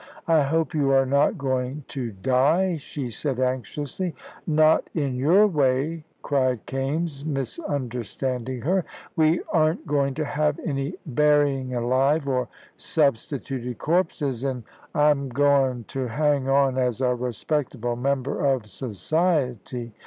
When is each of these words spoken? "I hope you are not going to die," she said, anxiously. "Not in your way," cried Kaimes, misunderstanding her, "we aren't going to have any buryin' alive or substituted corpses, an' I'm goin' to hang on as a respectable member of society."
"I 0.27 0.41
hope 0.41 0.73
you 0.73 0.89
are 0.89 1.05
not 1.05 1.37
going 1.37 1.83
to 1.89 2.11
die," 2.11 2.77
she 2.77 3.11
said, 3.11 3.39
anxiously. 3.39 4.15
"Not 4.47 4.89
in 4.95 5.13
your 5.15 5.45
way," 5.45 6.05
cried 6.23 6.65
Kaimes, 6.65 7.23
misunderstanding 7.23 8.61
her, 8.61 8.83
"we 9.15 9.41
aren't 9.53 9.85
going 9.85 10.15
to 10.15 10.25
have 10.25 10.59
any 10.65 10.95
buryin' 11.05 11.75
alive 11.75 12.27
or 12.27 12.47
substituted 12.77 13.77
corpses, 13.77 14.43
an' 14.43 14.63
I'm 14.95 15.29
goin' 15.29 15.83
to 15.89 16.07
hang 16.07 16.49
on 16.49 16.79
as 16.79 16.99
a 16.99 17.13
respectable 17.13 17.95
member 17.95 18.43
of 18.43 18.65
society." 18.65 19.91